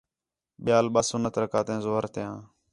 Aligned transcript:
ٻِیال 0.63 0.85
ݙُُو 0.93 1.01
سُنّت 1.09 1.33
رکعتیان 1.41 1.79
ظُہر 1.85 2.05
تیاں 2.13 2.35